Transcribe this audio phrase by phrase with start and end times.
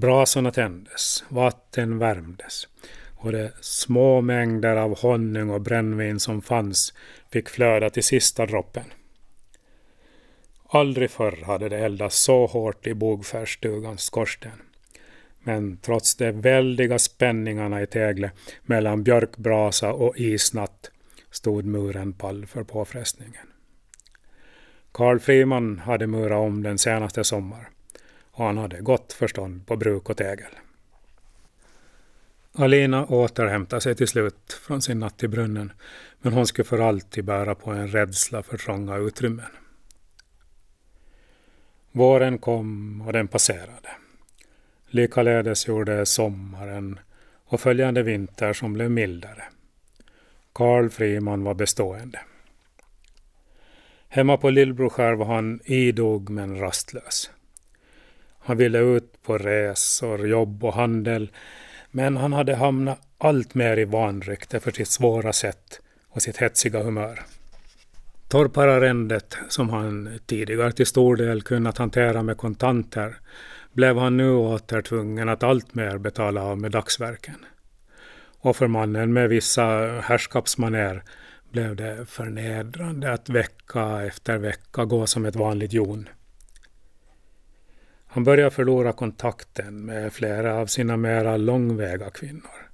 [0.00, 2.68] Brasorna tändes, vatten värmdes
[3.16, 6.94] och de små mängder av honung och brännvin som fanns
[7.32, 8.84] fick flöda till sista droppen.
[10.68, 14.62] Aldrig förr hade det eldats så hårt i bogfärdsstugans skorsten.
[15.40, 18.30] Men trots de väldiga spänningarna i Tegle
[18.62, 20.90] mellan björkbrasa och isnatt
[21.30, 23.46] stod muren pall för påfrestningen.
[24.92, 27.72] Karl Friman hade murat om den senaste sommaren
[28.46, 30.52] han hade gott förstånd på bruk och tegel.
[32.52, 35.72] Alina återhämtade sig till slut från sin natt i brunnen
[36.20, 39.50] men hon skulle för alltid bära på en rädsla för trånga utrymmen.
[41.92, 43.88] Våren kom och den passerade.
[44.86, 46.98] Likaledes gjorde sommaren
[47.44, 49.44] och följande vinter som blev mildare.
[50.52, 52.20] Karl Friman var bestående.
[54.08, 57.30] Hemma på Lillbroskär var han idog men rastlös.
[58.40, 61.30] Han ville ut på resor, jobb och handel
[61.90, 66.82] men han hade hamnat allt mer i vanrykte för sitt svåra sätt och sitt hetsiga
[66.82, 67.20] humör.
[68.28, 73.16] Torpararrendet, som han tidigare till stor del kunnat hantera med kontanter,
[73.72, 77.44] blev han nu åter tvungen att alltmer betala av med dagsverken.
[78.40, 79.62] Och för mannen med vissa
[80.02, 81.02] herrskapsmaner
[81.50, 86.08] blev det förnedrande att vecka efter vecka gå som ett vanligt jon.
[88.12, 92.70] Han började förlora kontakten med flera av sina mera långväga kvinnor.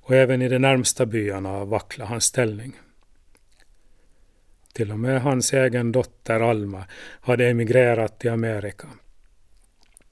[0.00, 2.80] Och även i de närmsta byarna vacklade hans ställning.
[4.72, 6.84] Till och med hans egen dotter Alma
[7.20, 8.88] hade emigrerat till Amerika.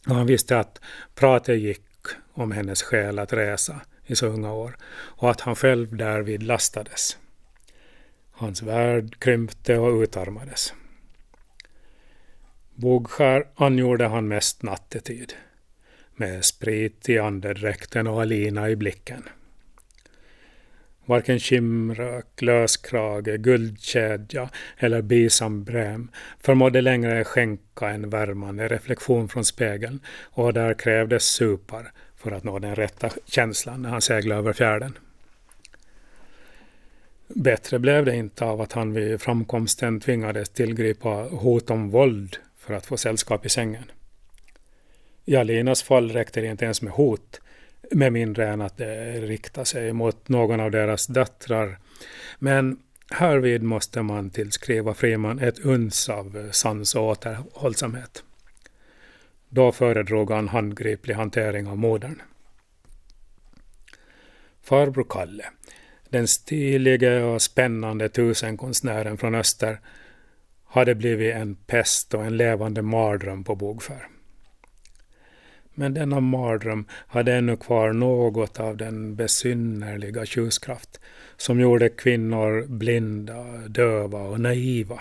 [0.09, 0.81] Och han visste att
[1.15, 1.87] pratet gick
[2.33, 7.19] om hennes skäl att resa i så unga år och att han själv därvid lastades.
[8.31, 10.73] Hans värld krympte och utarmades.
[12.81, 15.33] Bogskär angjorde han mest nattetid,
[16.17, 19.23] med sprit i andedräkten och Alina i blicken.
[21.05, 30.53] Varken kimrök, löskrage, guldkedja eller bisambrem förmådde längre skänka en värmande reflektion från spegeln och
[30.53, 34.99] där krävdes supar för att nå den rätta känslan när han seglade över fjärden.
[37.29, 42.75] Bättre blev det inte av att han vid framkomsten tvingades tillgripa hot om våld för
[42.75, 43.85] att få sällskap i sängen.
[45.25, 47.41] I Alinas fall räckte det inte ens med hot,
[47.91, 51.79] med mindre än att det riktar sig mot någon av deras döttrar.
[52.39, 52.79] Men
[53.11, 58.25] härvid måste man tillskriva Friman ett uns av sans och återhållsamhet.
[59.49, 62.23] Då föredrog han handgriplig hantering av modern.
[64.63, 65.45] Farbror Kalle,
[66.09, 69.81] den stilige och spännande tusenkonstnären från öster,
[70.69, 74.09] hade blivit en pest och en levande mardröm på bogfär.
[75.75, 81.01] Men denna mardröm hade ännu kvar något av den besynnerliga tjuskraft
[81.37, 85.01] som gjorde kvinnor blinda, döva och naiva.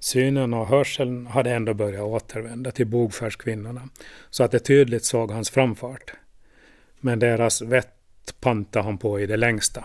[0.00, 3.88] Synen och hörseln hade ändå börjat återvända till bogfärskvinnorna
[4.30, 6.12] så att de tydligt såg hans framfart.
[7.00, 9.84] Men deras vett pantade han på i det längsta.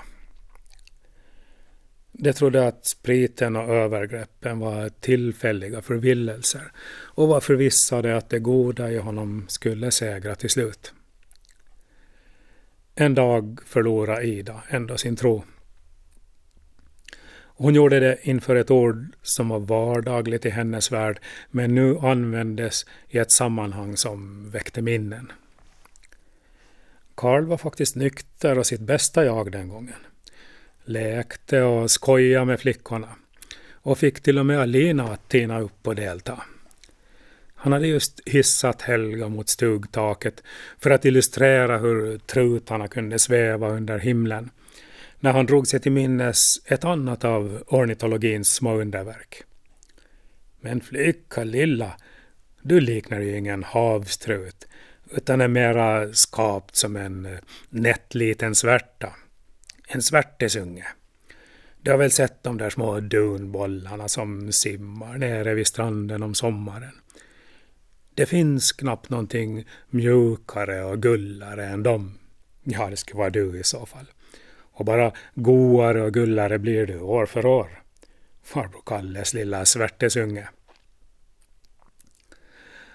[2.12, 8.92] De trodde att spriten och övergreppen var tillfälliga förvillelser och var förvissade att det goda
[8.92, 10.94] i honom skulle segra till slut.
[12.96, 15.44] En dag förlorade Ida ändå sin tro.
[17.34, 21.20] Hon gjorde det inför ett ord som var vardagligt i hennes värld
[21.52, 25.32] men nu användes i ett sammanhang som väckte minnen.
[27.16, 29.96] Karl var faktiskt nykter och sitt bästa jag den gången
[30.86, 33.10] lekte och skojade med flickorna
[33.74, 36.44] och fick till och med Alina att tina upp och delta.
[37.56, 40.44] Han hade just hissat Helga mot stugtaket
[40.80, 44.50] för att illustrera hur trutarna kunde sväva under himlen
[45.20, 49.44] när han drog sig till minnes ett annat av ornitologins små underverk.
[50.62, 51.92] Men flicka lilla,
[52.62, 54.68] du liknar ju ingen havstrut
[55.12, 57.38] utan är mera skapt som en
[57.70, 59.14] nätt liten svärta
[59.92, 60.88] en svärtesunge.
[61.82, 66.92] Du har väl sett de där små dunbollarna som simmar nere vid stranden om sommaren.
[68.16, 72.20] Det finns knappt någonting mjukare och gullare än dem.
[72.64, 74.06] Ja, det skulle vara du i så fall.
[74.74, 77.84] Och bara goare och gullare blir du år för år.
[78.44, 80.50] Farbror Kalles lilla svärtesunge.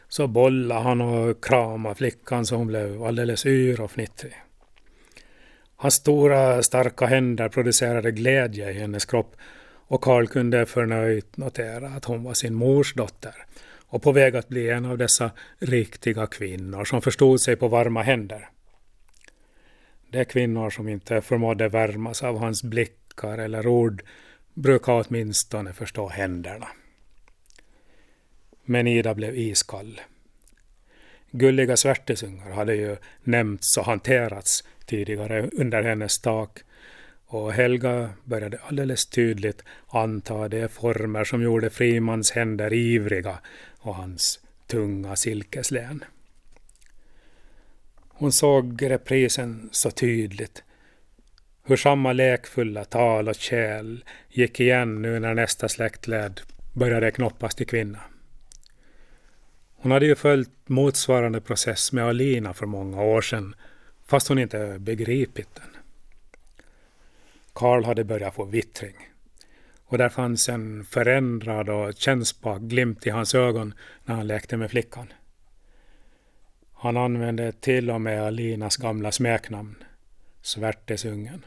[0.08, 4.45] Så bollade han och kramade flickan så hon blev alldeles yr och fnittrig.
[5.76, 9.36] Hans stora starka händer producerade glädje i hennes kropp
[9.88, 13.34] och Karl kunde förnöjt notera att hon var sin mors dotter
[13.88, 18.02] och på väg att bli en av dessa riktiga kvinnor som förstod sig på varma
[18.02, 18.48] händer.
[20.10, 24.02] De kvinnor som inte förmådde värmas av hans blickar eller ord
[24.54, 26.68] brukar åtminstone förstå händerna.
[28.64, 30.00] Men Ida blev iskall.
[31.30, 36.58] Gulliga svärtesungar hade ju nämnts och hanterats tidigare under hennes tak
[37.26, 43.38] och Helga började alldeles tydligt anta de former som gjorde Frimans händer ivriga
[43.78, 46.04] och hans tunga silkeslän.
[48.08, 50.62] Hon såg reprisen så tydligt.
[51.64, 56.40] Hur samma lekfulla tal och kärl gick igen nu när nästa släktled
[56.72, 57.98] började knoppas till kvinna.
[59.76, 63.54] Hon hade ju följt motsvarande process med Alina för många år sedan,
[64.06, 65.76] fast hon inte begripit den.
[67.52, 68.96] Karl hade börjat få vittring.
[69.84, 73.74] Och där fanns en förändrad och kännbar glimt i hans ögon
[74.04, 75.12] när han lekte med flickan.
[76.72, 79.84] Han använde till och med Alinas gamla smeknamn,
[80.42, 81.44] Svärtesungen.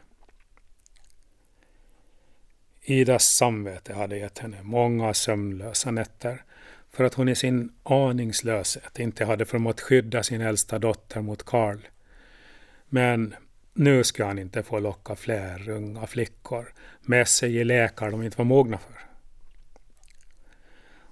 [2.81, 6.43] Idas samvete hade gett henne många sömnlösa nätter
[6.91, 11.77] för att hon i sin aningslöshet inte hade förmått skydda sin äldsta dotter mot Karl.
[12.89, 13.35] Men
[13.73, 18.37] nu ska han inte få locka fler unga flickor med sig i lekar de inte
[18.37, 18.99] var mogna för.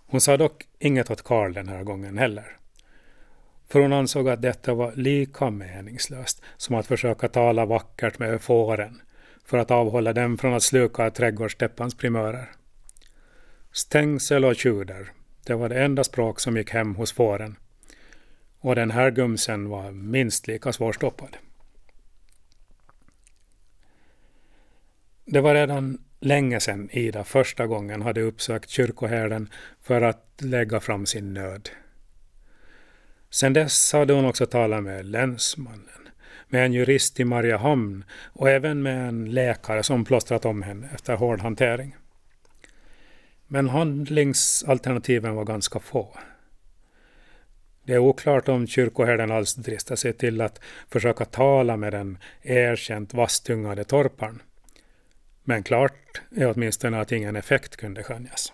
[0.09, 2.57] Hon sa dock inget åt Karl den här gången heller.
[3.69, 9.01] För hon ansåg att detta var lika meningslöst som att försöka tala vackert med fåren
[9.45, 12.51] för att avhålla dem från att sluka trädgårdstäppans primörer.
[13.71, 15.12] Stängsel och tjuder,
[15.45, 17.56] det var det enda språk som gick hem hos fåren.
[18.59, 21.38] Och den här gumsen var minst lika svårstoppad.
[25.29, 29.50] Det var redan länge sedan Ida första gången hade uppsökt kyrkoherden
[29.81, 31.69] för att lägga fram sin nöd.
[33.29, 36.09] Sedan dess hade hon också talat med länsmannen,
[36.47, 41.15] med en jurist i Mariehamn och även med en läkare som plåstrat om henne efter
[41.15, 41.95] hård hantering.
[43.47, 46.18] Men handlingsalternativen var ganska få.
[47.83, 53.13] Det är oklart om kyrkoherden alls dristar sig till att försöka tala med den erkänt
[53.13, 54.41] vasstungade torparen
[55.49, 58.53] men klart är åtminstone att ingen effekt kunde skönjas.